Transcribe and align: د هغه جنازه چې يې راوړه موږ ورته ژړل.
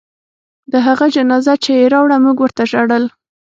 د 0.71 0.73
هغه 0.87 1.05
جنازه 1.15 1.53
چې 1.63 1.71
يې 1.79 1.85
راوړه 1.93 2.17
موږ 2.23 2.37
ورته 2.41 2.63
ژړل. 2.71 3.03